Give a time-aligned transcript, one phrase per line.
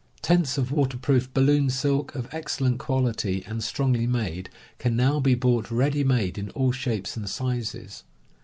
[0.23, 5.35] Tents of water proofed balloon silk of excellent quality and strongly made can now be
[5.35, 8.03] bought ready made in all shapes and sizes.